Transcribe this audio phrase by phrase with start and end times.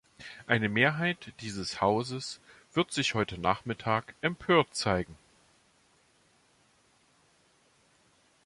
[0.47, 2.39] Eine Mehrheit dieses Hauses
[2.73, 5.15] wird sich heute nachmittag empört zeigen.